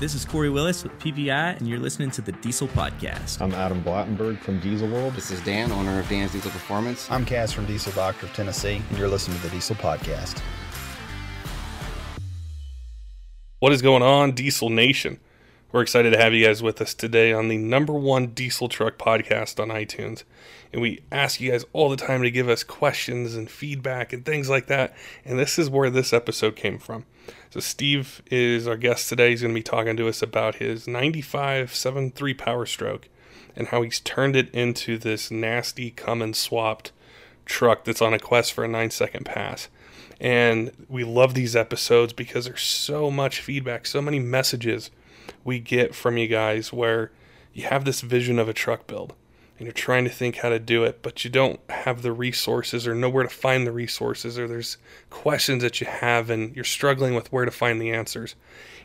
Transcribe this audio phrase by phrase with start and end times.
[0.00, 3.40] This is Corey Willis with PPEI, and you're listening to the Diesel Podcast.
[3.40, 5.14] I'm Adam Blattenberg from Diesel World.
[5.14, 7.08] This is Dan, owner of Dan's Diesel Performance.
[7.12, 10.42] I'm Cass from Diesel Doctor of Tennessee, and you're listening to the Diesel Podcast.
[13.60, 15.20] What is going on, Diesel Nation?
[15.74, 18.96] We're excited to have you guys with us today on the number one diesel truck
[18.96, 20.22] podcast on iTunes.
[20.72, 24.24] And we ask you guys all the time to give us questions and feedback and
[24.24, 24.94] things like that.
[25.24, 27.06] And this is where this episode came from.
[27.50, 29.30] So, Steve is our guest today.
[29.30, 33.08] He's going to be talking to us about his 95 7.3 Power Stroke
[33.56, 36.92] and how he's turned it into this nasty Cummins swapped
[37.46, 39.66] truck that's on a quest for a nine second pass.
[40.20, 44.92] And we love these episodes because there's so much feedback, so many messages
[45.44, 47.12] we get from you guys where
[47.52, 49.14] you have this vision of a truck build
[49.58, 52.88] and you're trying to think how to do it, but you don't have the resources
[52.88, 54.78] or know where to find the resources, or there's
[55.10, 58.34] questions that you have and you're struggling with where to find the answers.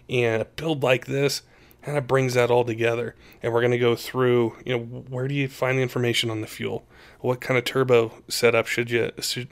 [0.08, 1.42] And a build like this
[1.82, 3.16] kind of brings that all together.
[3.42, 6.42] And we're going to go through, you know, where do you find the information on
[6.42, 6.86] the fuel?
[7.22, 9.50] What kind of turbo setup should you should,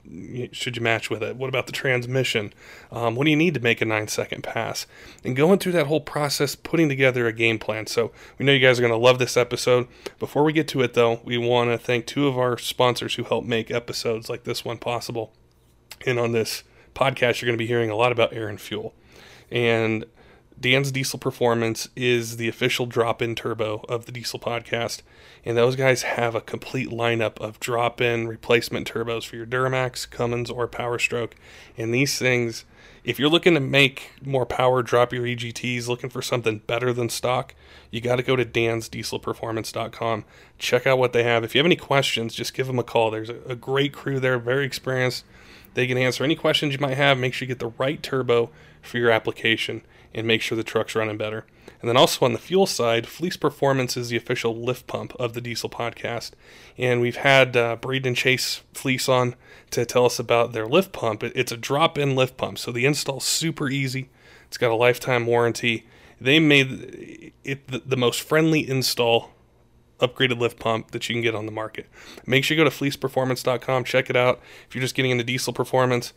[0.52, 1.36] should you match with it?
[1.36, 2.52] What about the transmission?
[2.90, 4.86] Um, what do you need to make a nine second pass?
[5.22, 7.86] And going through that whole process, putting together a game plan.
[7.86, 9.86] So we know you guys are going to love this episode.
[10.18, 13.24] Before we get to it, though, we want to thank two of our sponsors who
[13.24, 15.32] help make episodes like this one possible.
[16.06, 16.62] And on this
[16.94, 18.94] podcast, you're going to be hearing a lot about air and fuel.
[19.50, 20.04] And
[20.60, 25.02] Dan's Diesel Performance is the official drop in turbo of the Diesel podcast.
[25.44, 30.10] And those guys have a complete lineup of drop in replacement turbos for your Duramax,
[30.10, 31.36] Cummins, or Power Stroke.
[31.76, 32.64] And these things,
[33.04, 37.08] if you're looking to make more power, drop your EGTs, looking for something better than
[37.08, 37.54] stock,
[37.92, 40.24] you got to go to dansdieselperformance.com.
[40.58, 41.44] Check out what they have.
[41.44, 43.12] If you have any questions, just give them a call.
[43.12, 45.24] There's a great crew there, very experienced.
[45.74, 47.16] They can answer any questions you might have.
[47.16, 48.50] Make sure you get the right turbo
[48.82, 49.82] for your application
[50.14, 51.44] and make sure the truck's running better.
[51.80, 55.34] And then also on the fuel side, Fleece Performance is the official lift pump of
[55.34, 56.32] the Diesel Podcast.
[56.76, 59.36] And we've had uh, Braden Chase Fleece on
[59.70, 61.22] to tell us about their lift pump.
[61.22, 64.10] It's a drop in lift pump, so the install's super easy.
[64.46, 65.86] It's got a lifetime warranty.
[66.20, 69.30] They made it the, the most friendly install
[70.00, 71.86] upgraded lift pump that you can get on the market.
[72.26, 74.40] Make sure you go to fleeceperformance.com, check it out.
[74.68, 76.12] If you're just getting into diesel performance,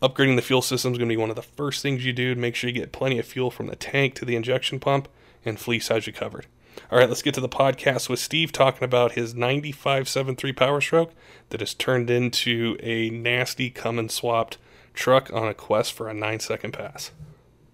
[0.00, 2.34] Upgrading the fuel system is going to be one of the first things you do
[2.34, 5.08] to make sure you get plenty of fuel from the tank to the injection pump,
[5.44, 6.46] and Fleece has you covered.
[6.90, 11.12] All right, let's get to the podcast with Steve talking about his 95.73 Power Stroke
[11.50, 14.58] that has turned into a nasty Cummins swapped
[14.94, 17.10] truck on a quest for a nine second pass.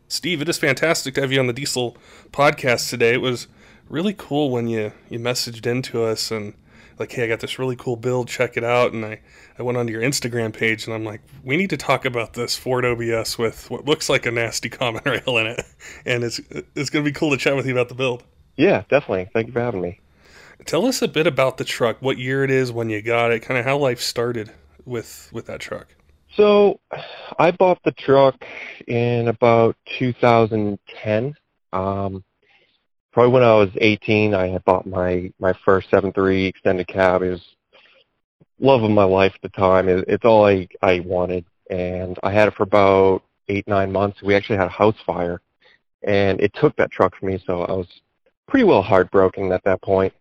[0.08, 1.96] Steve, it is fantastic to have you on the Diesel
[2.32, 3.12] podcast today.
[3.12, 3.48] It was
[3.88, 6.54] really cool when you, you messaged into us and
[6.98, 8.92] like, hey, I got this really cool build, check it out.
[8.92, 9.20] And I,
[9.58, 12.56] I went onto your Instagram page and I'm like, we need to talk about this
[12.56, 15.64] Ford OBS with what looks like a nasty common rail in it.
[16.06, 16.40] And it's,
[16.74, 18.24] it's going to be cool to chat with you about the build.
[18.56, 19.28] Yeah, definitely.
[19.32, 20.00] Thank you for having me.
[20.66, 23.40] Tell us a bit about the truck, what year it is, when you got it,
[23.40, 24.52] kind of how life started
[24.84, 25.88] with, with that truck.
[26.36, 26.80] So
[27.38, 28.44] I bought the truck
[28.86, 31.34] in about 2010.
[31.72, 32.24] Um,
[33.14, 37.22] probably when I was 18, I had bought my my first 7.3 extended cab.
[37.22, 37.42] It was
[38.58, 39.88] love of my life at the time.
[39.88, 44.20] It, it's all I I wanted, and I had it for about eight nine months.
[44.20, 45.40] We actually had a house fire,
[46.02, 47.42] and it took that truck from me.
[47.46, 47.88] So I was
[48.48, 50.12] pretty well heartbroken at that point.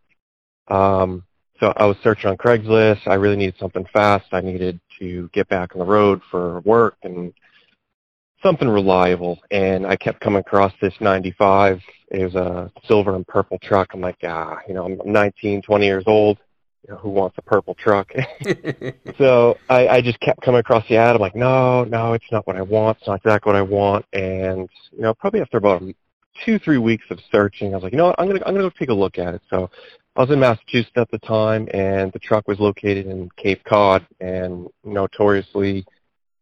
[0.67, 1.23] Um,
[1.59, 3.07] so I was searching on Craigslist.
[3.07, 4.25] I really needed something fast.
[4.31, 7.33] I needed to get back on the road for work and
[8.43, 9.39] something reliable.
[9.49, 11.79] And I kept coming across this 95
[12.13, 13.89] it was a silver and purple truck.
[13.93, 16.37] I'm like, ah, you know, I'm 19, 20 years old.
[16.87, 18.11] You know, who wants a purple truck?
[19.17, 21.15] so I, I just kept coming across the ad.
[21.15, 22.99] I'm like, no, no, it's not what I want.
[22.99, 24.05] It's not exactly what I want.
[24.13, 25.81] And you know, probably after about
[26.45, 28.69] two, three weeks of searching, I was like, you know what, I'm gonna, I'm gonna
[28.69, 29.41] go take a look at it.
[29.49, 29.71] So
[30.15, 34.05] I was in Massachusetts at the time, and the truck was located in Cape Cod,
[34.19, 35.85] and notoriously,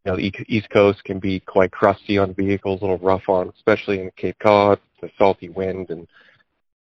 [0.06, 3.50] you know, the East Coast can be quite crusty on vehicles, a little rough on,
[3.56, 6.08] especially in Cape Cod the salty wind and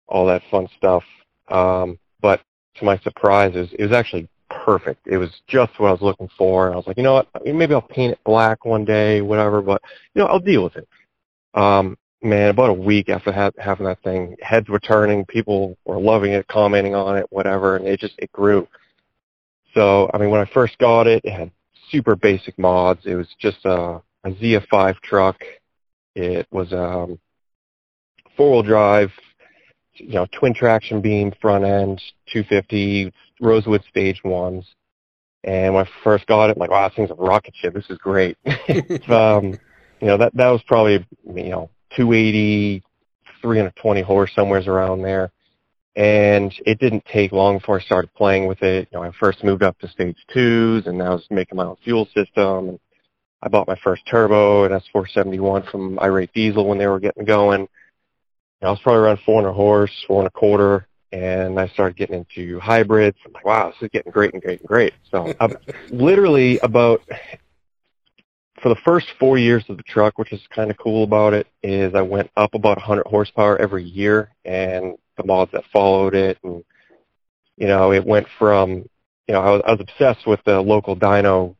[0.06, 1.02] all that fun stuff.
[1.48, 2.40] Um, but
[2.76, 5.06] to my surprise, it was, it was actually perfect.
[5.06, 6.66] It was just what I was looking for.
[6.66, 7.28] And I was like, you know what?
[7.44, 9.62] Maybe I'll paint it black one day, whatever.
[9.62, 9.82] But
[10.14, 10.88] you know, I'll deal with it.
[11.54, 15.24] Um, man, about a week after ha- having that thing, heads were turning.
[15.24, 18.68] People were loving it, commenting on it, whatever, and it just it grew.
[19.74, 21.50] So, I mean, when I first got it, it had
[21.94, 23.00] super basic mods.
[23.04, 25.36] It was just a, a ZF5 truck.
[26.16, 27.20] It was um,
[28.36, 29.10] four-wheel drive,
[29.94, 32.02] you know, twin traction beam front end,
[32.32, 34.64] 250 Rosewood stage ones.
[35.44, 37.74] And when I first got it, I'm like, wow, this thing's a rocket ship.
[37.74, 38.36] This is great.
[39.08, 39.58] um,
[40.00, 42.82] you know, that that was probably you know 280,
[43.40, 45.30] 320 horse, somewhere's around there.
[45.96, 48.88] And it didn't take long before I started playing with it.
[48.90, 51.76] You know, I first moved up to stage twos, and I was making my own
[51.84, 52.70] fuel system.
[52.70, 52.80] And
[53.42, 57.60] I bought my first turbo, an S471 from Irate Diesel when they were getting going.
[57.60, 62.16] And I was probably around 400 horse, four and a quarter, and I started getting
[62.16, 63.18] into hybrids.
[63.24, 64.94] I'm like, wow, this is getting great and great and great.
[65.10, 65.48] So uh,
[65.90, 67.02] literally about
[68.62, 71.46] for the first four years of the truck, which is kind of cool about it,
[71.62, 76.38] is I went up about 100 horsepower every year, and the mods that followed it,
[76.42, 76.64] and
[77.56, 78.88] you know, it went from,
[79.28, 81.54] you know, I was, I was obsessed with the local dyno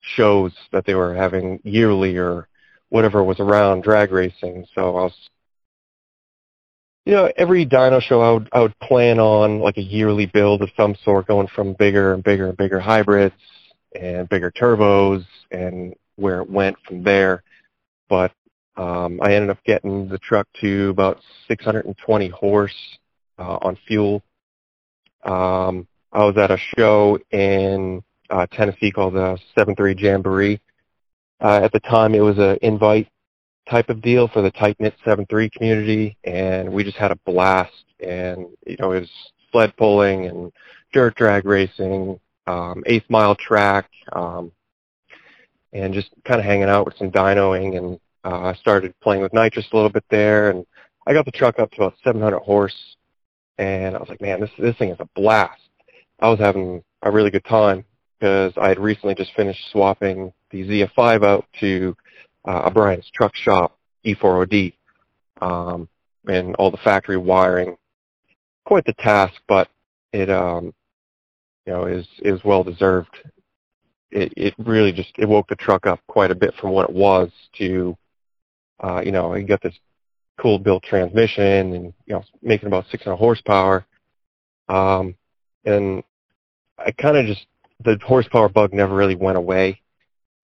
[0.00, 2.48] shows that they were having yearly or
[2.88, 4.66] whatever was around drag racing.
[4.74, 5.30] So I was,
[7.04, 10.62] you know, every dyno show I would I would plan on like a yearly build
[10.62, 13.34] of some sort, going from bigger and bigger and bigger hybrids
[13.98, 17.42] and bigger turbos and where it went from there.
[18.08, 18.32] But
[18.76, 22.74] um, I ended up getting the truck to about 620 horse
[23.38, 24.22] uh, on fuel.
[25.24, 30.60] Um, I was at a show in uh, Tennessee called the 7-3 Jamboree.
[31.40, 33.08] Uh, at the time, it was an invite
[33.68, 37.72] type of deal for the tight-knit 7-3 community, and we just had a blast.
[38.00, 39.10] And, you know, it was
[39.50, 40.52] sled pulling and
[40.92, 44.50] dirt drag racing, um, eighth mile track, um,
[45.72, 47.76] and just kind of hanging out with some dynoing.
[47.76, 50.64] And uh, I started playing with nitrous a little bit there, and
[51.06, 52.96] I got the truck up to about 700 horse,
[53.58, 55.60] and I was like, man, this this thing is a blast.
[56.20, 57.84] I was having a really good time
[58.18, 61.96] because I had recently just finished swapping the ZF5 out to
[62.46, 64.74] uh, O'Brien's truck shop E4OD,
[65.40, 65.88] um,
[66.28, 67.76] and all the factory wiring.
[68.64, 69.68] Quite the task, but
[70.12, 70.72] it um,
[71.66, 73.16] you know is is well deserved
[74.12, 76.94] it, it really just it woke the truck up quite a bit from what it
[76.94, 77.96] was to
[78.82, 79.74] uh, you know, you got this
[80.40, 83.84] cool built transmission and you know making about 600 horsepower.
[84.68, 85.14] Um,
[85.64, 86.02] and
[86.78, 87.46] I kind of just
[87.84, 89.80] the horsepower bug never really went away,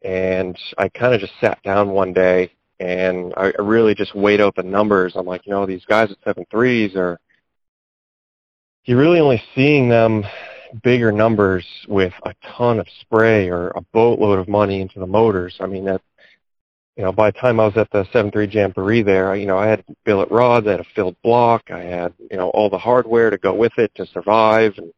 [0.03, 4.41] and I kind of just sat down one day and I, I really just weighed
[4.41, 5.15] out the numbers.
[5.17, 7.19] I'm like, you know, these guys at seven threes are
[8.85, 10.25] you're really only seeing them
[10.83, 15.57] bigger numbers with a ton of spray or a boatload of money into the motors.
[15.61, 16.01] I mean, that,
[16.99, 19.69] you know, by the time I was at the 7.3 Jamboree there, you know, I
[19.69, 23.31] had billet rods, I had a filled block, I had, you know, all the hardware
[23.31, 24.93] to go with it to survive, and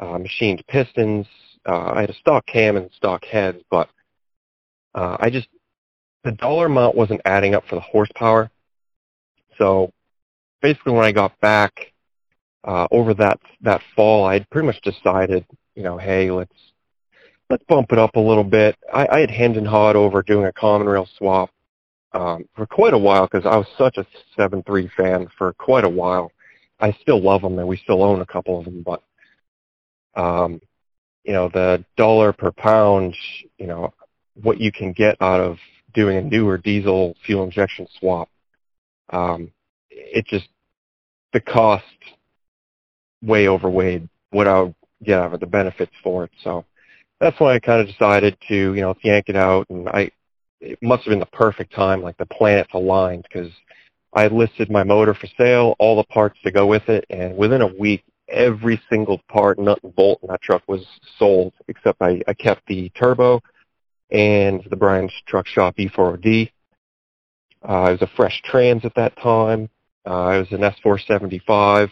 [0.00, 1.28] uh, machined pistons.
[1.64, 3.88] Uh, I had a stock cam and stock heads, but
[4.96, 5.46] uh, I just,
[6.24, 8.50] the dollar amount wasn't adding up for the horsepower.
[9.58, 9.92] So
[10.60, 11.92] basically when I got back,
[12.64, 15.44] uh, over that that fall, I had pretty much decided,
[15.76, 16.52] you know, hey, let's
[17.52, 18.76] let's bump it up a little bit.
[18.94, 21.50] I, I had hand and hawed over doing a common rail swap
[22.12, 25.84] um, for quite a while because I was such a seven three fan for quite
[25.84, 26.32] a while.
[26.80, 29.02] I still love them, and we still own a couple of them, but
[30.14, 30.62] um,
[31.24, 33.14] you know, the dollar per pound,
[33.58, 33.92] you know,
[34.42, 35.58] what you can get out of
[35.92, 38.30] doing a newer diesel fuel injection swap,
[39.10, 39.52] um,
[39.90, 40.48] it just
[41.34, 41.84] the cost
[43.22, 46.30] way overweighed what I would get out of the benefits for it.
[46.42, 46.64] So
[47.22, 49.70] that's why I kind of decided to, you know, yank it out.
[49.70, 50.10] And I,
[50.60, 53.52] it must have been the perfect time, like the planets aligned, because
[54.12, 57.62] I listed my motor for sale, all the parts to go with it, and within
[57.62, 60.84] a week, every single part, nut and bolt in that truck was
[61.16, 63.40] sold, except I, I kept the turbo
[64.10, 66.50] and the Brian's Truck Shop E4OD.
[67.62, 69.70] Uh, it was a fresh trans at that time.
[70.04, 71.88] Uh, it was an S475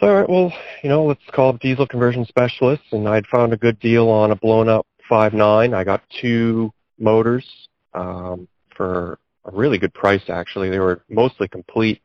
[0.00, 0.52] so, all right, well,
[0.82, 4.30] you know, let's call up diesel conversion specialists, and I'd found a good deal on
[4.30, 5.74] a blown-up 5.9.
[5.74, 7.46] I got two motors
[7.94, 10.70] um, for a really good price, actually.
[10.70, 12.00] They were mostly complete,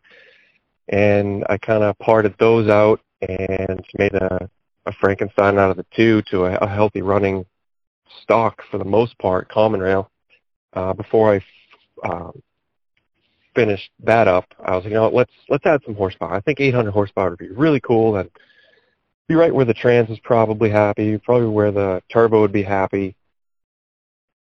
[0.90, 4.50] and I kind of parted those out and made a,
[4.86, 7.46] a Frankenstein out of the two to a, a healthy running
[8.22, 10.12] stock for the most part, common rail,
[10.74, 12.42] uh, before I um,
[13.56, 16.34] finished that up, I was like, you know, let's let's add some horsepower.
[16.34, 18.18] I think 800 horsepower would be really cool.
[18.18, 18.30] And
[19.28, 23.16] be right where the trans is probably happy, probably where the turbo would be happy.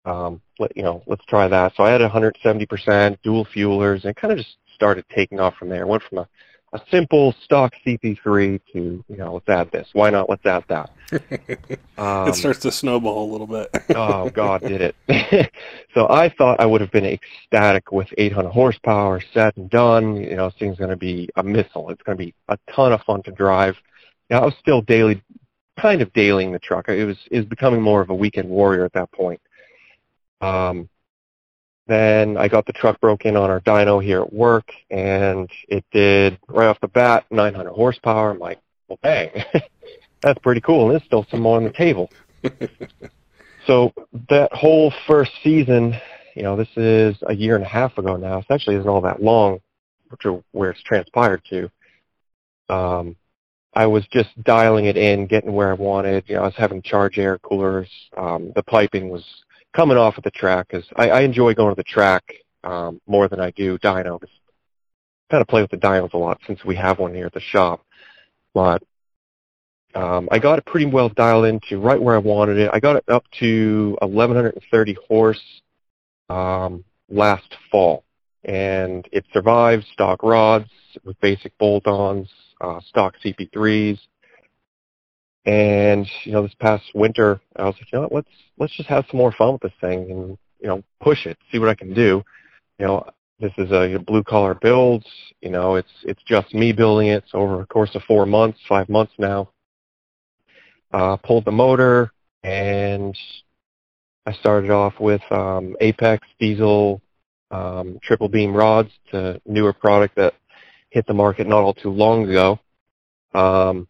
[0.05, 1.73] Um, let you know, let's try that.
[1.75, 5.87] So I had 170% dual fuelers, and kind of just started taking off from there.
[5.87, 6.27] Went from a
[6.75, 9.87] a simple stock CP3 to, you know, let's add this.
[9.93, 10.29] Why not?
[10.29, 10.91] Let's add that.
[11.97, 13.69] Um, it starts to snowball a little bit.
[13.95, 15.51] oh, God, did it.
[15.93, 20.17] so I thought I would have been ecstatic with 800 horsepower, set and done.
[20.17, 21.89] You know, this thing's going to be a missile.
[21.89, 23.77] It's going to be a ton of fun to drive.
[24.29, 25.23] You know, I was still daily,
[25.79, 26.89] kind of dailying the truck.
[26.89, 29.39] It was, it was becoming more of a weekend warrior at that point.
[30.41, 30.89] Um,
[31.87, 36.39] then I got the truck broken on our dyno here at work, and it did
[36.47, 38.31] right off the bat 900 horsepower.
[38.31, 39.29] I'm like, well, dang,
[40.21, 40.83] that's pretty cool.
[40.83, 42.09] And there's still some more on the table.
[43.67, 43.93] so
[44.29, 45.95] that whole first season,
[46.35, 48.39] you know, this is a year and a half ago now.
[48.39, 49.59] It actually isn't all that long,
[50.21, 51.69] to where it's transpired to.
[52.69, 53.15] Um,
[53.75, 56.23] I was just dialing it in, getting where I wanted.
[56.27, 57.89] You know, I was having charge air coolers.
[58.17, 59.23] Um, the piping was
[59.75, 62.23] coming off of the track because I, I enjoy going to the track
[62.63, 64.19] um, more than I do dyno.
[65.29, 67.41] Kind of play with the dynos a lot since we have one here at the
[67.41, 67.83] shop.
[68.53, 68.81] But
[69.93, 72.69] um, I got it pretty well dialed into right where I wanted it.
[72.73, 75.41] I got it up to 1130 horse
[76.29, 78.03] um, last fall,
[78.43, 80.69] and it survived stock rods
[81.03, 82.29] with basic bolt-ons,
[82.61, 83.99] uh, stock CP3s,
[85.45, 88.89] and you know, this past winter, I was like, you know what, let's let's just
[88.89, 91.75] have some more fun with this thing and you know, push it, see what I
[91.75, 92.23] can do.
[92.79, 93.09] You know,
[93.39, 95.05] this is a blue collar build.
[95.41, 97.23] You know, it's it's just me building it.
[97.29, 99.49] So over a course of four months, five months now,
[100.91, 102.11] uh, pulled the motor
[102.43, 103.15] and
[104.25, 107.01] I started off with um, Apex diesel
[107.51, 110.33] um, triple beam rods, to newer product that
[110.89, 112.59] hit the market not all too long ago.
[113.33, 113.87] Um,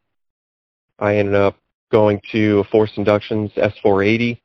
[0.99, 1.57] I ended up
[1.91, 4.39] going to a Forced Inductions S480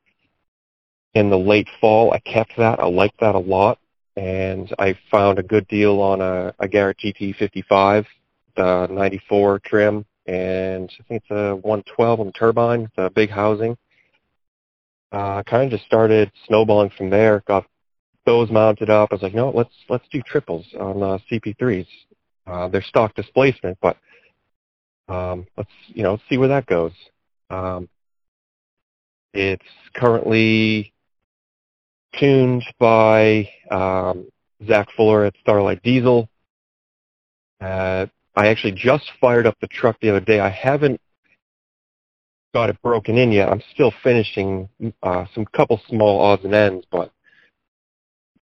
[1.14, 2.12] in the late fall.
[2.12, 2.80] I kept that.
[2.80, 3.78] I liked that a lot.
[4.16, 8.04] And I found a good deal on a, a Garrett GT55,
[8.56, 12.90] the 94 trim, and I think it's a 112 on the turbine.
[12.96, 13.76] A big housing.
[15.12, 17.42] Uh, kind of just started snowballing from there.
[17.46, 17.66] Got
[18.26, 19.08] those mounted up.
[19.10, 21.86] I was like, no, let's let's do triples on uh, CP3s.
[22.46, 23.96] Uh, they're stock displacement, but
[25.10, 26.92] um, let's you know see where that goes.
[27.50, 27.88] Um,
[29.34, 29.62] it's
[29.94, 30.92] currently
[32.18, 34.28] tuned by um,
[34.66, 36.28] Zach Fuller at Starlight Diesel.
[37.60, 40.40] Uh, I actually just fired up the truck the other day.
[40.40, 41.00] I haven't
[42.54, 43.48] got it broken in yet.
[43.48, 44.68] I'm still finishing
[45.02, 47.12] uh, some couple small odds and ends, but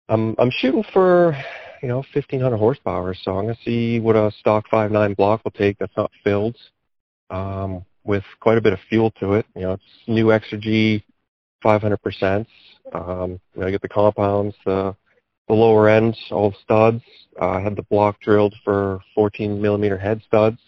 [0.09, 1.37] I'm I'm shooting for
[1.83, 3.15] you know, 1,500 horsepower.
[3.15, 6.57] So I'm going to see what a stock 5.9 block will take that's not filled
[7.31, 9.47] um, with quite a bit of fuel to it.
[9.55, 11.03] You know, it's new Exergy
[11.65, 12.47] 500%.
[12.93, 14.95] Um, you know, I get the compounds, the,
[15.49, 17.03] the lower ends, all studs.
[17.41, 20.59] Uh, I had the block drilled for 14 millimeter head studs.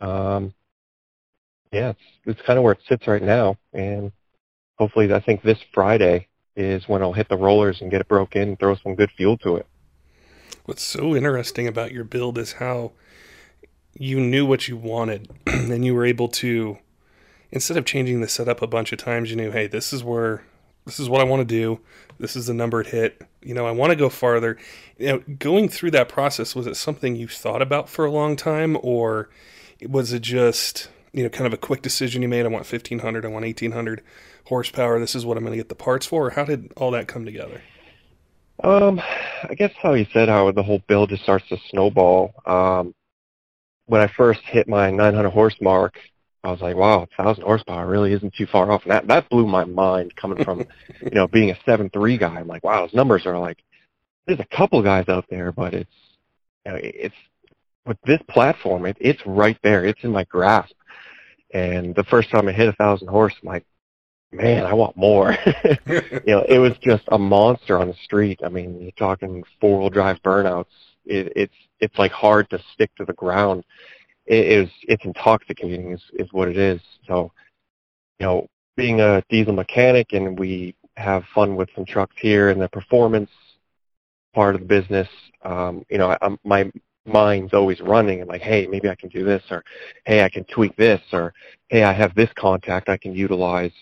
[0.00, 0.54] Um,
[1.72, 3.56] yeah, it's, it's kind of where it sits right now.
[3.72, 4.12] And
[4.78, 8.34] hopefully I think this Friday is when I'll hit the rollers and get it broke
[8.36, 9.66] in and throw some good fuel to it.
[10.64, 12.92] What's so interesting about your build is how
[13.94, 16.78] you knew what you wanted and you were able to
[17.50, 20.44] instead of changing the setup a bunch of times you knew hey this is where
[20.86, 21.80] this is what i want to do.
[22.18, 23.22] This is the number it hit.
[23.42, 24.56] You know i want to go farther.
[24.98, 28.36] You know going through that process was it something you thought about for a long
[28.36, 29.28] time or
[29.88, 33.24] was it just you know kind of a quick decision you made i want 1500
[33.24, 34.02] i want 1800
[34.46, 36.90] horsepower this is what i'm going to get the parts for or how did all
[36.90, 37.62] that come together
[38.62, 42.32] um, I guess how you said how the whole build just starts to snowball.
[42.46, 42.94] Um,
[43.86, 45.94] when I first hit my 900 horse mark,
[46.42, 48.82] I was like, wow, 1,000 horsepower really isn't too far off.
[48.84, 50.60] And that, that blew my mind coming from,
[51.02, 52.38] you know, being a 7.3 guy.
[52.40, 53.58] I'm like, wow, those numbers are like,
[54.26, 55.90] there's a couple guys out there, but it's,
[56.64, 57.14] you know, it's,
[57.86, 59.84] with this platform, it, it's right there.
[59.84, 60.74] It's in my grasp.
[61.52, 63.66] And the first time I hit a 1,000 horse, I'm like,
[64.32, 65.36] man, I want more.
[65.86, 68.40] you know, it was just a monster on the street.
[68.44, 70.66] I mean, you're talking four wheel drive burnouts.
[71.04, 73.64] It, it's it's like hard to stick to the ground.
[74.26, 76.80] It is it's intoxicating is is what it is.
[77.06, 77.32] So,
[78.18, 78.46] you know,
[78.76, 83.30] being a diesel mechanic and we have fun with some trucks here and the performance
[84.34, 85.08] part of the business.
[85.42, 86.70] Um, you know, I'm, my
[87.06, 89.64] mind's always running and like, hey, maybe I can do this, or
[90.04, 91.32] hey, I can tweak this, or
[91.68, 93.72] hey, I have this contact I can utilize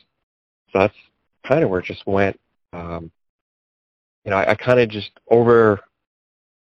[0.72, 0.94] so that's
[1.46, 2.38] kind of where it just went.
[2.72, 3.10] Um,
[4.24, 5.80] you know, I, I kind of just over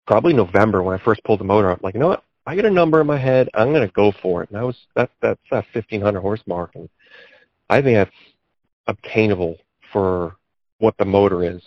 [0.05, 2.23] probably November when I first pulled the motor up, like, you know what?
[2.45, 3.49] I get a number in my head.
[3.53, 4.49] I'm going to go for it.
[4.49, 6.87] And that was that that's that 1500 horse mark, and
[7.69, 8.15] I think that's
[8.87, 9.57] obtainable
[9.91, 10.37] for
[10.79, 11.61] what the motor is.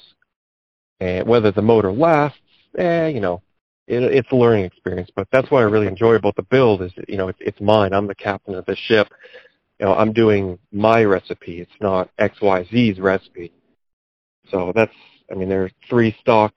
[1.00, 2.38] And whether the motor lasts,
[2.78, 3.42] eh, you know,
[3.86, 5.10] it, it's a learning experience.
[5.14, 7.92] But that's what I really enjoy about the build is, you know, it's, it's mine.
[7.92, 9.08] I'm the captain of the ship
[9.80, 11.60] you know, I'm doing my recipe.
[11.60, 13.50] It's not XYZ's recipe.
[14.50, 14.92] So that's,
[15.32, 16.52] I mean, there are three stock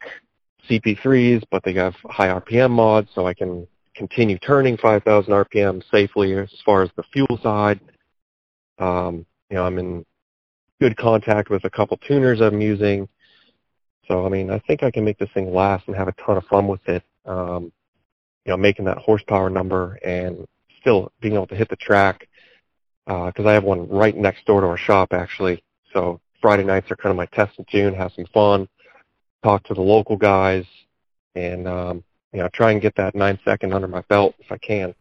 [0.69, 3.65] CP3s, but they have high RPM mods, so I can
[3.95, 7.79] continue turning 5,000 RPM safely as far as the fuel side.
[8.77, 10.05] Um, you know, I'm in
[10.81, 13.07] good contact with a couple tuners I'm using.
[14.07, 16.35] So I mean, I think I can make this thing last and have a ton
[16.35, 17.03] of fun with it.
[17.25, 17.71] Um,
[18.45, 20.45] you know, making that horsepower number and
[20.81, 22.27] still being able to hit the track
[23.05, 25.63] because uh, I have one right next door to our shop actually.
[25.91, 28.67] So Friday nights are kind of my test and tune, have some fun,
[29.43, 30.65] talk to the local guys,
[31.35, 34.57] and um, you know try and get that nine second under my belt if I
[34.57, 34.95] can.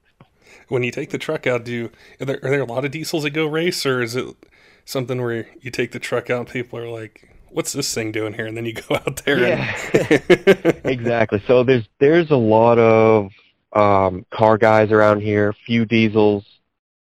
[0.69, 1.91] When you take the truck out, do you,
[2.21, 4.37] are there are there a lot of diesels that go race, or is it
[4.85, 8.47] something where you take the truck out, people are like, "What's this thing doing here?"
[8.47, 9.39] and then you go out there.
[9.39, 10.81] Yeah, and...
[10.85, 11.43] exactly.
[11.47, 13.31] So there's there's a lot of
[13.73, 16.45] um, car guys around here, few diesels.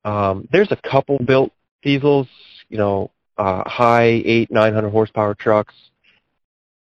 [0.05, 2.27] Um, there's a couple built diesels,
[2.69, 5.73] you know, uh, high eight, nine hundred horsepower trucks.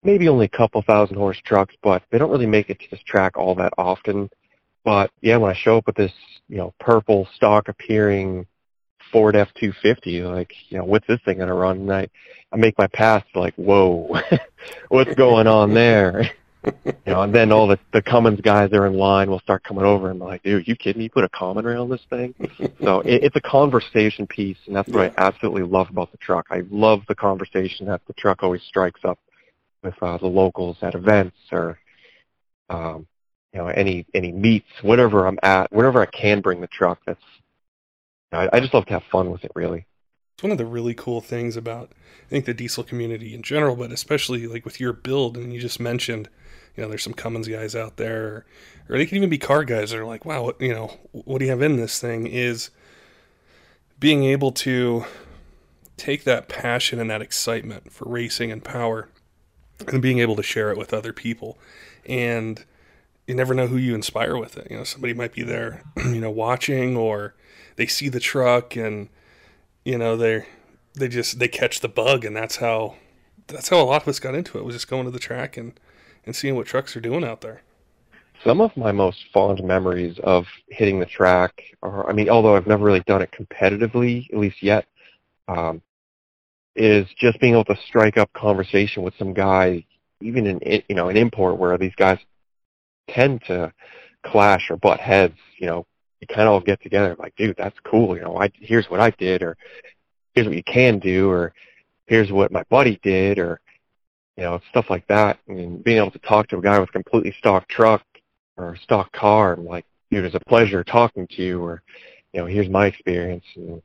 [0.02, 3.02] Maybe only a couple thousand horse trucks, but they don't really make it to this
[3.06, 4.28] track all that often.
[4.84, 6.12] But yeah, when I show up with this,
[6.48, 8.46] you know, purple stock appearing
[9.10, 11.78] Ford F250, like, you know, what's this thing to run?
[11.78, 12.08] And I,
[12.52, 14.20] I make my pass like, whoa,
[14.88, 16.30] what's going on there?
[16.64, 19.64] You know, and then all the the Cummins guys that are in line will start
[19.64, 21.04] coming over and be like, dude, you kidding me?
[21.04, 22.34] You put a common rail on this thing?
[22.82, 25.14] so it, it's a conversation piece, and that's what yeah.
[25.18, 26.46] I absolutely love about the truck.
[26.50, 29.18] I love the conversation that the truck always strikes up
[29.82, 31.78] with uh, the locals at events or,
[32.70, 33.06] um,
[33.52, 37.00] you know, any any meets, whatever I'm at, wherever I can bring the truck.
[37.06, 37.20] That's
[38.32, 39.86] I, I just love to have fun with it, really.
[40.34, 41.92] It's one of the really cool things about
[42.26, 45.60] I think the diesel community in general, but especially like with your build, and you
[45.60, 46.28] just mentioned
[46.76, 48.44] you know, there's some Cummins guys out there,
[48.88, 51.38] or, they can even be car guys that are like, wow, what, you know, what
[51.38, 52.26] do you have in this thing?
[52.26, 52.70] Is
[54.00, 55.04] being able to
[55.96, 59.08] take that passion and that excitement for racing and power
[59.88, 61.58] and being able to share it with other people.
[62.04, 62.64] And
[63.26, 64.66] you never know who you inspire with it.
[64.70, 67.34] You know, somebody might be there, you know, watching or
[67.76, 69.08] they see the truck and,
[69.84, 70.46] you know, they're,
[70.94, 72.96] they just, they catch the bug and that's how,
[73.46, 75.56] that's how a lot of us got into it was just going to the track
[75.56, 75.78] and,
[76.26, 77.62] and seeing what trucks are doing out there.
[78.44, 82.66] Some of my most fond memories of hitting the track are, I mean, although I've
[82.66, 84.86] never really done it competitively, at least yet,
[85.48, 85.80] um,
[86.76, 89.86] is just being able to strike up conversation with some guy,
[90.20, 92.18] even in, you know, an import where these guys
[93.08, 93.72] tend to
[94.24, 95.86] clash or butt heads, you know,
[96.20, 98.16] you kind of all get together like, dude, that's cool.
[98.16, 99.56] You know, I, here's what I did or
[100.34, 101.52] here's what you can do or
[102.06, 103.60] here's what my buddy did or
[104.36, 105.38] you know, stuff like that.
[105.48, 108.02] I mean, being able to talk to a guy with a completely stock truck
[108.56, 111.82] or stock car, and like, dude, it's a pleasure talking to you, or,
[112.32, 113.82] you know, here's my experience, and you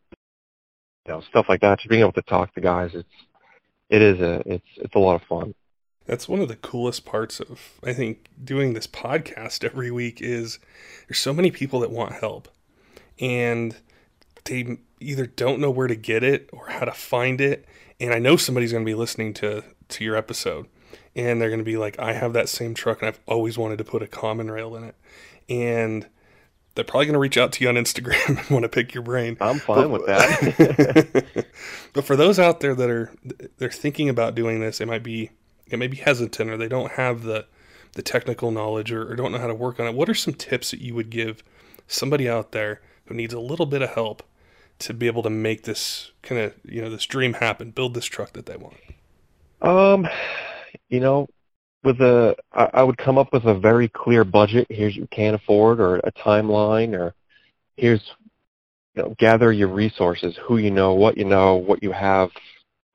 [1.07, 1.79] know, stuff like that.
[1.79, 3.09] Just being able to talk to guys, it's,
[3.89, 5.53] it is a, it's, it's a lot of fun.
[6.05, 10.57] That's one of the coolest parts of, I think, doing this podcast every week is
[11.07, 12.47] there's so many people that want help,
[13.19, 13.75] and
[14.45, 17.65] they either don't know where to get it or how to find it.
[17.99, 20.67] And I know somebody's going to be listening to to your episode
[21.15, 23.77] and they're going to be like, I have that same truck and I've always wanted
[23.79, 24.95] to put a common rail in it.
[25.47, 26.07] And
[26.75, 29.03] they're probably going to reach out to you on Instagram and want to pick your
[29.03, 29.37] brain.
[29.41, 31.45] I'm fine but, with that.
[31.93, 33.11] but for those out there that are
[33.57, 35.31] they're thinking about doing this, they might be
[35.67, 37.45] they may be hesitant or they don't have the
[37.93, 39.95] the technical knowledge or, or don't know how to work on it.
[39.95, 41.43] What are some tips that you would give
[41.87, 44.23] somebody out there who needs a little bit of help
[44.77, 48.05] to be able to make this kind of you know this dream happen, build this
[48.05, 48.77] truck that they want?
[49.61, 50.07] Um,
[50.89, 51.27] you know,
[51.83, 54.67] with a, I, I would come up with a very clear budget.
[54.69, 57.13] Here's you can't afford, or a timeline, or
[57.77, 58.01] here's,
[58.95, 62.29] you know, gather your resources, who you know, what you know, what you have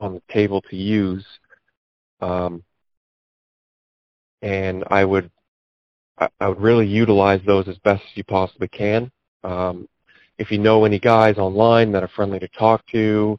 [0.00, 1.24] on the table to use.
[2.20, 2.62] Um,
[4.42, 5.30] and I would,
[6.18, 9.10] I, I would really utilize those as best as you possibly can.
[9.42, 9.88] Um,
[10.38, 13.38] if you know any guys online that are friendly to talk to,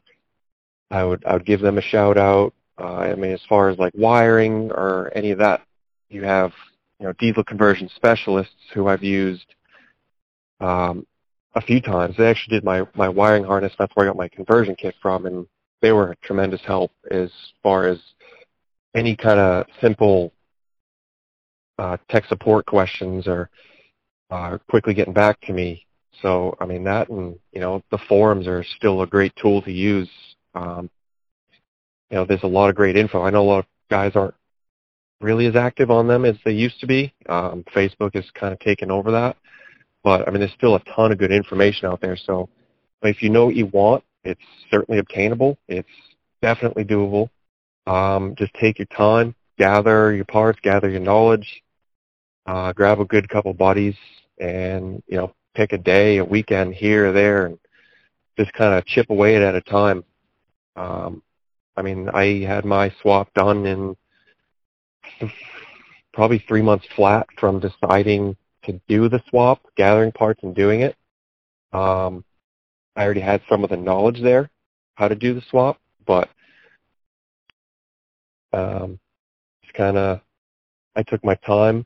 [0.90, 2.54] I would I would give them a shout out.
[2.78, 5.62] Uh, I mean, as far as like wiring or any of that,
[6.08, 6.52] you have
[6.98, 9.54] you know diesel conversion specialists who I've used
[10.60, 11.06] um,
[11.54, 12.16] a few times.
[12.16, 13.72] They actually did my my wiring harness.
[13.78, 15.46] That's where I got my conversion kit from, and
[15.80, 17.30] they were a tremendous help as
[17.62, 17.98] far as
[18.94, 20.32] any kind of simple
[21.78, 23.50] uh, tech support questions or
[24.30, 25.86] uh, quickly getting back to me.
[26.22, 29.72] So I mean that, and you know the forums are still a great tool to
[29.72, 30.10] use.
[30.54, 30.90] Um,
[32.10, 33.22] you know, there's a lot of great info.
[33.22, 34.34] I know a lot of guys aren't
[35.20, 37.12] really as active on them as they used to be.
[37.28, 39.36] Um, Facebook has kind of taken over that.
[40.04, 42.16] But I mean, there's still a ton of good information out there.
[42.16, 42.48] So
[43.02, 44.40] if you know what you want, it's
[44.70, 45.58] certainly obtainable.
[45.68, 45.88] It's
[46.42, 47.28] definitely doable.
[47.86, 51.62] Um, just take your time, gather your parts, gather your knowledge,
[52.46, 53.94] uh, grab a good couple buddies,
[54.38, 57.58] and you know, pick a day, a weekend here or there, and
[58.38, 60.04] just kind of chip away at it at a time.
[60.76, 61.22] Um,
[61.76, 63.96] I mean, I had my swap done in
[66.12, 70.96] probably three months flat from deciding to do the swap, gathering parts and doing it.
[71.72, 72.24] Um,
[72.96, 74.50] I already had some of the knowledge there,
[74.94, 76.30] how to do the swap, but
[78.52, 78.98] um,
[79.62, 80.20] it's kind of,
[80.94, 81.84] I took my time,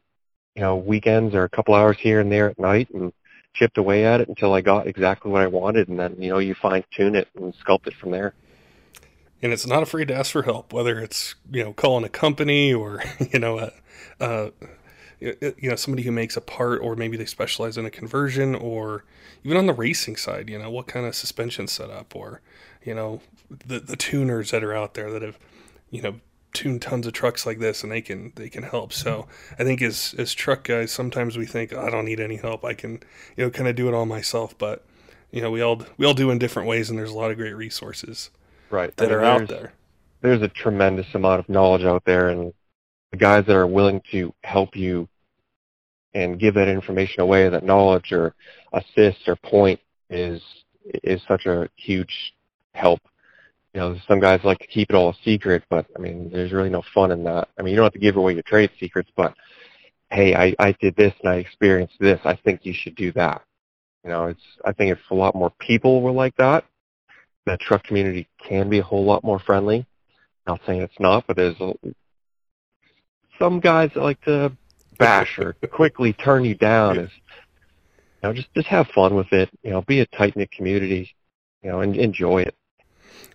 [0.54, 3.12] you know, weekends or a couple hours here and there at night and
[3.54, 5.88] chipped away at it until I got exactly what I wanted.
[5.88, 8.34] And then, you know, you fine tune it and sculpt it from there.
[9.42, 12.74] And it's not afraid to ask for help, whether it's, you know, calling a company
[12.74, 13.72] or, you know, a,
[14.22, 14.50] uh,
[15.20, 19.04] you know, somebody who makes a part or maybe they specialize in a conversion or
[19.44, 22.40] even on the racing side, you know, what kind of suspension setup or,
[22.84, 23.20] you know,
[23.66, 25.38] the, the tuners that are out there that have,
[25.90, 26.20] you know,
[26.52, 28.92] tune tons of trucks like this and they can they can help.
[28.92, 32.64] So i think as as truck guys sometimes we think i don't need any help.
[32.64, 33.00] I can
[33.36, 34.56] you know kind of do it all myself.
[34.58, 34.84] But
[35.30, 37.36] you know we all we all do in different ways and there's a lot of
[37.36, 38.30] great resources
[38.70, 39.72] right that I mean, are out there
[40.22, 42.52] there's a tremendous amount of knowledge out there and
[43.10, 45.08] the guys that are willing to help you
[46.14, 48.34] and give that information away that knowledge or
[48.72, 50.42] assist or point is
[51.04, 52.34] is such a huge
[52.74, 53.00] help
[53.74, 56.52] you know, some guys like to keep it all a secret, but I mean, there's
[56.52, 57.48] really no fun in that.
[57.58, 59.34] I mean, you don't have to give away your trade secrets, but
[60.10, 62.20] hey, I, I did this and I experienced this.
[62.24, 63.42] I think you should do that.
[64.04, 66.64] You know, it's, I think if a lot more people were like that,
[67.46, 69.86] the truck community can be a whole lot more friendly.
[70.46, 71.74] Not saying it's not, but there's a,
[73.38, 74.52] some guys that like to
[74.98, 76.98] bash or quickly turn you down.
[76.98, 77.10] Is,
[78.22, 79.50] you know, just just have fun with it.
[79.62, 81.14] You know, be a tight knit community.
[81.62, 82.54] You know, and enjoy it.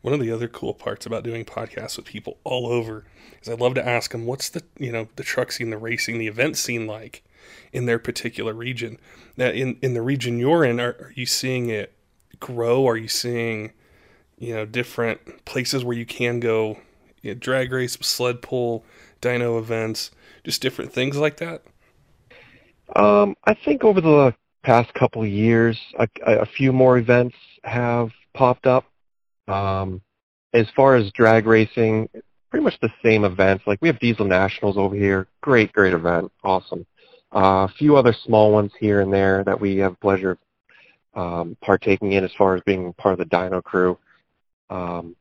[0.02, 3.06] One of the other cool parts about doing podcasts with people all over
[3.42, 6.18] is I love to ask them what's the you know the truck scene, the racing,
[6.18, 7.24] the event scene like
[7.72, 8.98] in their particular region.
[9.38, 11.94] Now, in in the region you're in, are, are you seeing it
[12.40, 12.88] grow?
[12.88, 13.74] Are you seeing
[14.38, 16.78] you know different places where you can go,
[17.22, 18.84] you know, drag race, sled pull,
[19.22, 20.12] dyno events,
[20.44, 21.64] just different things like that?
[22.96, 28.12] Um, I think over the past couple of years, a, a few more events have
[28.34, 28.86] popped up.
[29.48, 30.02] Um,
[30.54, 32.10] as far as drag racing,
[32.50, 33.66] pretty much the same events.
[33.68, 35.28] Like we have Diesel Nationals over here.
[35.42, 36.32] Great, great event.
[36.44, 36.86] Awesome.
[37.36, 40.38] Uh, a few other small ones here and there that we have pleasure
[41.16, 43.98] um, partaking in as far as being part of the dyno crew.
[44.70, 45.16] Um,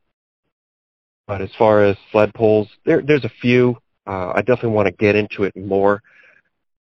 [1.26, 3.76] but as far as sled poles, there, there's a few.
[4.07, 6.02] Uh, I definitely want to get into it more.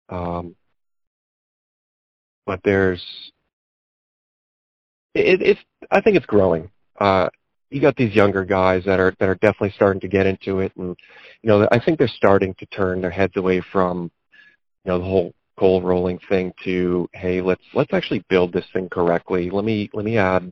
[0.07, 0.55] Um,
[2.45, 3.03] but there's,
[5.13, 5.59] it, it's,
[5.91, 6.69] I think it's growing
[6.99, 7.29] uh,
[7.69, 10.71] you got these younger guys that are that are definitely starting to get into it,
[10.75, 10.97] and
[11.41, 14.11] you know I think they're starting to turn their heads away from
[14.85, 18.89] you know the whole coal rolling thing to hey let's let's actually build this thing
[18.89, 19.49] correctly.
[19.49, 20.51] Let me let me add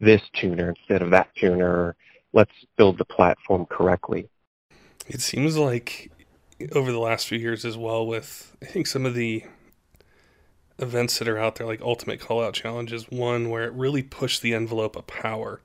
[0.00, 1.96] this tuner instead of that tuner.
[2.32, 4.28] Let's build the platform correctly.
[5.06, 6.10] It seems like
[6.72, 9.44] over the last few years as well with I think some of the
[10.78, 14.42] events that are out there like Ultimate Callout Challenge is one where it really pushed
[14.42, 15.60] the envelope of power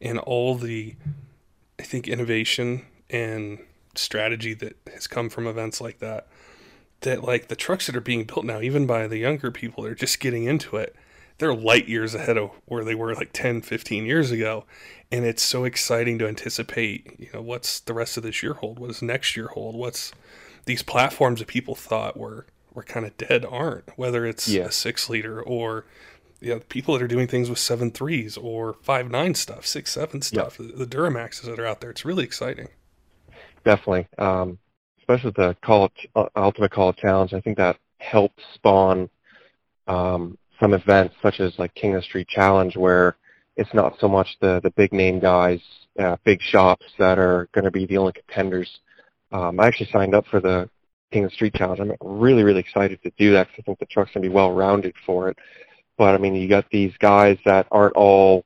[0.00, 0.96] and all the
[1.78, 3.58] I think innovation and
[3.94, 6.28] strategy that has come from events like that
[7.00, 9.92] that like the trucks that are being built now even by the younger people that
[9.92, 10.94] are just getting into it
[11.40, 14.64] they're light years ahead of where they were like 10 15 years ago
[15.10, 18.78] and it's so exciting to anticipate you know what's the rest of this year hold
[18.78, 20.12] what does next year hold what's
[20.66, 24.64] these platforms that people thought were were kind of dead aren't whether it's yeah.
[24.64, 25.84] a six liter or
[26.40, 29.92] you know, people that are doing things with seven threes or five nine stuff, six
[29.92, 30.70] seven stuff, yep.
[30.70, 31.90] the, the Duramaxes that are out there.
[31.90, 32.68] It's really exciting.
[33.64, 34.58] Definitely, um,
[34.98, 37.34] especially the call uh, Ultimate Callout Challenge.
[37.34, 39.10] I think that helped spawn
[39.86, 43.16] um, some events such as like King of the Street Challenge, where
[43.56, 45.60] it's not so much the the big name guys,
[45.98, 48.80] uh, big shops that are going to be the only contenders.
[49.32, 50.68] Um, I actually signed up for the
[51.12, 51.80] King of the Street Challenge.
[51.80, 54.34] I'm really, really excited to do that because I think the truck's going to be
[54.34, 55.38] well rounded for it.
[55.96, 58.44] But I mean, you got these guys that aren't all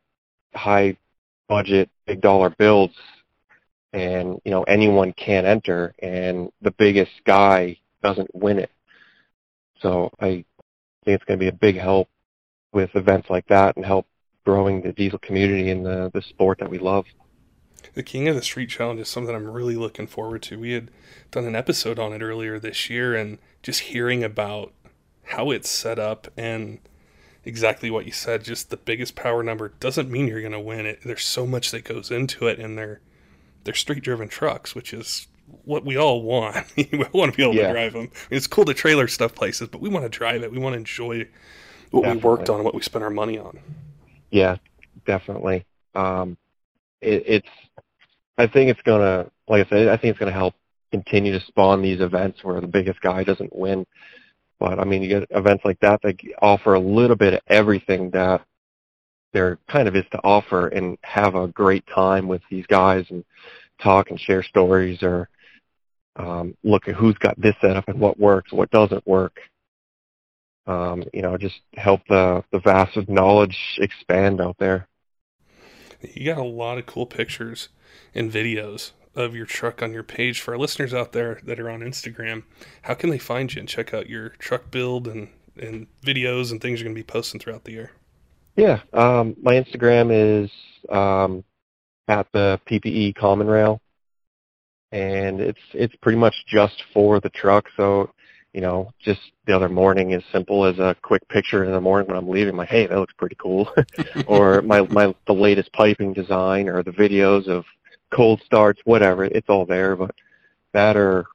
[0.54, 0.96] high
[1.48, 2.94] budget, big dollar builds,
[3.92, 8.70] and you know anyone can enter, and the biggest guy doesn't win it.
[9.80, 10.44] So I
[11.04, 12.08] think it's going to be a big help
[12.72, 14.06] with events like that and help
[14.44, 17.06] growing the diesel community and the the sport that we love.
[17.94, 20.58] The King of the Street Challenge is something I'm really looking forward to.
[20.58, 20.90] We had
[21.30, 24.72] done an episode on it earlier this year, and just hearing about
[25.24, 26.80] how it's set up and
[27.44, 28.44] exactly what you said.
[28.44, 31.00] Just the biggest power number doesn't mean you're going to win it.
[31.04, 33.00] There's so much that goes into it, and they're
[33.64, 35.28] they're street driven trucks, which is
[35.64, 36.56] what we all want.
[36.76, 37.68] we want to be able yeah.
[37.68, 38.10] to drive them.
[38.30, 40.50] It's cool to trailer stuff places, but we want to drive it.
[40.50, 41.28] We want to enjoy
[41.90, 42.22] what definitely.
[42.22, 43.58] we worked on, what we spent our money on.
[44.30, 44.56] Yeah,
[45.06, 45.64] definitely.
[45.94, 46.36] Um,
[47.00, 47.48] it, it's.
[48.36, 50.54] I think it's gonna, like I said, I think it's gonna help
[50.90, 53.86] continue to spawn these events where the biggest guy doesn't win.
[54.58, 58.10] But I mean, you get events like that that offer a little bit of everything
[58.10, 58.44] that
[59.32, 63.24] there kind of is to offer, and have a great time with these guys and
[63.80, 65.28] talk and share stories, or
[66.16, 69.38] um, look at who's got this set up and what works, what doesn't work.
[70.66, 74.88] Um, you know, just help the the vast of knowledge expand out there.
[76.00, 77.68] You got a lot of cool pictures
[78.14, 81.70] and videos of your truck on your page for our listeners out there that are
[81.70, 82.44] on Instagram.
[82.82, 86.60] How can they find you and check out your truck build and, and videos and
[86.60, 87.92] things you're going to be posting throughout the year?
[88.56, 90.50] Yeah, um, my Instagram is
[90.88, 91.44] um,
[92.08, 93.80] at the PPE Common Rail,
[94.94, 97.66] and it's it's pretty much just for the truck.
[97.76, 98.10] So,
[98.52, 102.06] you know, just the other morning, as simple as a quick picture in the morning
[102.06, 103.68] when I'm leaving, like, hey, that looks pretty cool,
[104.28, 107.64] or my my the latest piping design, or the videos of
[108.14, 109.24] cold starts, whatever.
[109.24, 110.14] It's all there, but
[110.72, 111.26] that or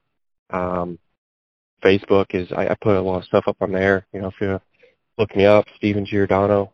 [0.48, 0.98] um,
[1.84, 4.06] Facebook is I, I put a lot of stuff up on there.
[4.14, 4.58] You know, if you
[5.18, 6.72] look me up, Steven Giordano,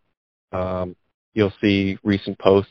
[0.53, 0.95] um,
[1.35, 2.71] you'll see recent posts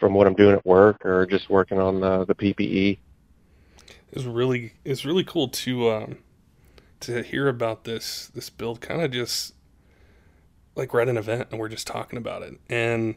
[0.00, 2.98] from what I'm doing at work or just working on the the PPE.
[4.16, 6.18] It's really it's really cool to um,
[7.00, 8.80] to hear about this this build.
[8.80, 9.52] Kind of just
[10.74, 13.16] like we're at an event and we're just talking about it, and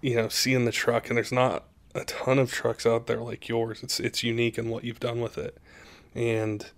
[0.00, 3.48] you know, seeing the truck and there's not a ton of trucks out there like
[3.48, 3.84] yours.
[3.84, 5.56] It's it's unique in what you've done with it,
[6.12, 6.70] and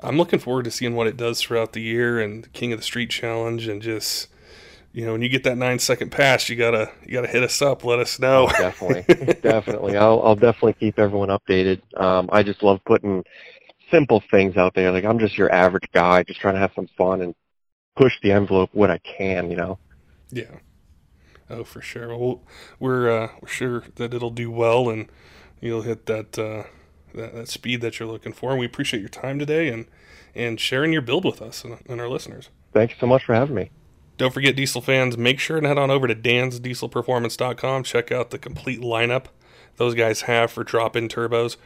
[0.00, 2.84] I'm looking forward to seeing what it does throughout the year and King of the
[2.84, 4.28] Street Challenge and just
[4.94, 7.60] you know when you get that nine second pass, you gotta you gotta hit us
[7.60, 8.46] up, let us know.
[8.48, 9.96] Oh, definitely, definitely.
[9.96, 11.82] I'll I'll definitely keep everyone updated.
[12.00, 13.24] Um, I just love putting
[13.90, 14.92] simple things out there.
[14.92, 17.34] Like I'm just your average guy, just trying to have some fun and
[17.96, 19.50] push the envelope what I can.
[19.50, 19.78] You know.
[20.30, 20.60] Yeah.
[21.50, 22.16] Oh, for sure.
[22.16, 22.42] Well,
[22.78, 25.08] we're uh, we're sure that it'll do well, and
[25.60, 26.64] you'll hit that, uh,
[27.14, 28.52] that that speed that you're looking for.
[28.52, 29.86] And we appreciate your time today and
[30.36, 32.48] and sharing your build with us and, and our listeners.
[32.72, 33.70] Thank you so much for having me.
[34.16, 37.82] Don't forget, diesel fans, make sure and head on over to dansdieselperformance.com.
[37.82, 39.26] Check out the complete lineup
[39.76, 41.56] those guys have for drop-in turbos.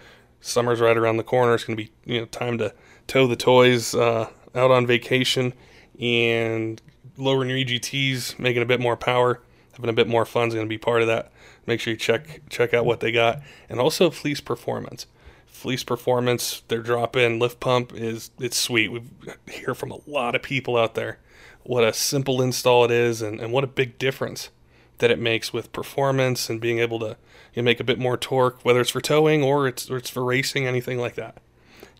[0.40, 1.54] Summer's right around the corner.
[1.54, 2.72] It's going to be you know time to
[3.06, 5.52] tow the toys uh, out on vacation
[6.00, 6.80] and
[7.18, 9.40] lowering your EGTs, making a bit more power
[9.78, 11.30] having a bit more fun is going to be part of that.
[11.66, 15.06] Make sure you check check out what they got, and also Fleece Performance.
[15.46, 18.90] Fleece Performance, their drop-in lift pump is it's sweet.
[18.90, 19.02] We
[19.50, 21.18] hear from a lot of people out there
[21.62, 24.50] what a simple install it is, and, and what a big difference
[24.98, 27.16] that it makes with performance and being able to
[27.54, 30.10] you know, make a bit more torque, whether it's for towing or it's or it's
[30.10, 31.38] for racing, anything like that.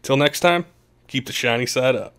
[0.02, 0.66] Till next time,
[1.06, 2.14] keep the shiny side up.